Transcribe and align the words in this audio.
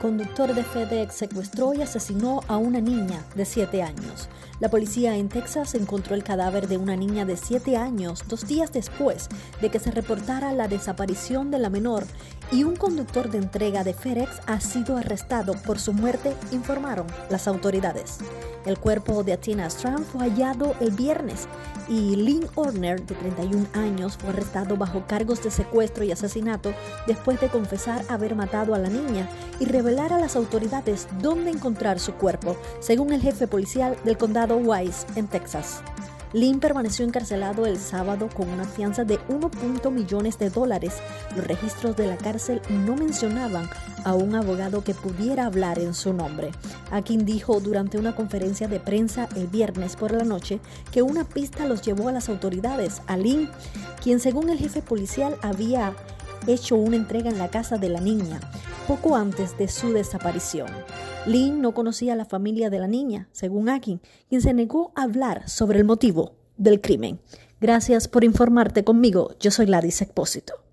Conductor 0.00 0.54
de 0.54 0.64
FedEx 0.64 1.14
secuestró 1.14 1.72
y 1.72 1.80
asesinó 1.80 2.40
a 2.46 2.58
una 2.58 2.80
niña 2.80 3.24
de 3.34 3.46
7 3.46 3.82
años. 3.82 4.28
La 4.60 4.68
policía 4.68 5.16
en 5.16 5.30
Texas 5.30 5.74
encontró 5.74 6.14
el 6.14 6.22
cadáver 6.22 6.68
de 6.68 6.76
una 6.76 6.94
niña 6.94 7.24
de 7.24 7.38
7 7.38 7.76
años 7.78 8.22
dos 8.28 8.46
días 8.46 8.70
después 8.70 9.28
de 9.62 9.70
que 9.70 9.78
se 9.78 9.90
reportara 9.90 10.52
la 10.52 10.68
desaparición 10.68 11.50
de 11.50 11.58
la 11.58 11.70
menor 11.70 12.04
y 12.50 12.64
un 12.64 12.76
conductor 12.76 13.30
de 13.30 13.38
entrega 13.38 13.84
de 13.84 13.94
FedEx 13.94 14.40
ha 14.46 14.60
sido 14.60 14.96
arrestado 14.96 15.54
por 15.54 15.78
su 15.78 15.92
muerte, 15.92 16.34
informaron 16.52 17.06
las 17.30 17.48
autoridades. 17.48 18.18
El 18.64 18.78
cuerpo 18.78 19.22
de 19.22 19.34
Atina 19.34 19.66
Strand 19.66 20.04
fue 20.04 20.22
hallado 20.22 20.74
el 20.80 20.90
viernes 20.90 21.46
y 21.88 22.16
Lynn 22.16 22.46
Horner, 22.54 23.04
de 23.04 23.14
31 23.14 23.66
años, 23.74 24.16
fue 24.16 24.30
arrestado 24.30 24.76
bajo 24.76 25.06
cargos 25.06 25.42
de 25.42 25.50
secuestro 25.50 26.04
y 26.04 26.12
asesinato 26.12 26.72
después 27.06 27.40
de 27.40 27.48
confesar 27.48 28.02
haber 28.08 28.34
matado 28.34 28.74
a 28.74 28.78
la 28.78 28.88
niña 28.88 29.28
y 29.60 29.66
revelar 29.66 30.12
a 30.12 30.18
las 30.18 30.36
autoridades 30.36 31.08
dónde 31.20 31.50
encontrar 31.50 32.00
su 32.00 32.14
cuerpo, 32.14 32.56
según 32.80 33.12
el 33.12 33.20
jefe 33.20 33.46
policial 33.46 33.96
del 34.04 34.16
condado 34.16 34.56
Wise, 34.56 35.06
en 35.14 35.26
Texas. 35.26 35.82
Lynn 36.34 36.58
permaneció 36.58 37.04
encarcelado 37.04 37.64
el 37.64 37.78
sábado 37.78 38.28
con 38.28 38.50
una 38.50 38.64
fianza 38.64 39.04
de 39.04 39.20
1. 39.28 39.50
millones 39.92 40.36
de 40.36 40.50
dólares. 40.50 40.94
Los 41.36 41.46
registros 41.46 41.96
de 41.96 42.08
la 42.08 42.16
cárcel 42.16 42.60
no 42.68 42.96
mencionaban 42.96 43.70
a 44.02 44.14
un 44.14 44.34
abogado 44.34 44.82
que 44.82 44.94
pudiera 44.94 45.46
hablar 45.46 45.78
en 45.78 45.94
su 45.94 46.12
nombre. 46.12 46.50
Akin 46.90 47.24
dijo 47.24 47.60
durante 47.60 47.98
una 47.98 48.16
conferencia 48.16 48.66
de 48.66 48.80
prensa 48.80 49.28
el 49.36 49.46
viernes 49.46 49.94
por 49.94 50.10
la 50.10 50.24
noche 50.24 50.58
que 50.90 51.02
una 51.02 51.22
pista 51.22 51.66
los 51.66 51.82
llevó 51.82 52.08
a 52.08 52.12
las 52.12 52.28
autoridades, 52.28 53.00
a 53.06 53.16
Lynn, 53.16 53.48
quien 54.02 54.18
según 54.18 54.50
el 54.50 54.58
jefe 54.58 54.82
policial 54.82 55.36
había 55.40 55.94
hecho 56.48 56.74
una 56.74 56.96
entrega 56.96 57.30
en 57.30 57.38
la 57.38 57.48
casa 57.48 57.78
de 57.78 57.90
la 57.90 58.00
niña 58.00 58.40
poco 58.86 59.16
antes 59.16 59.56
de 59.58 59.68
su 59.68 59.92
desaparición. 59.92 60.68
Lynn 61.26 61.60
no 61.60 61.72
conocía 61.72 62.12
a 62.12 62.16
la 62.16 62.24
familia 62.24 62.70
de 62.70 62.78
la 62.78 62.86
niña, 62.86 63.28
según 63.32 63.68
Akin, 63.68 64.00
quien 64.28 64.40
se 64.40 64.52
negó 64.52 64.92
a 64.94 65.02
hablar 65.02 65.48
sobre 65.48 65.78
el 65.78 65.84
motivo 65.84 66.32
del 66.56 66.80
crimen. 66.80 67.20
Gracias 67.60 68.08
por 68.08 68.24
informarte 68.24 68.84
conmigo. 68.84 69.34
Yo 69.40 69.50
soy 69.50 69.66
Ladis 69.66 70.02
Expósito. 70.02 70.63